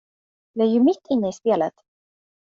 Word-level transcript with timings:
Vi 0.55 0.61
är 0.63 0.67
ju 0.67 0.83
mitt 0.83 1.07
inne 1.09 1.29
i 1.29 1.33
spelet. 1.33 1.73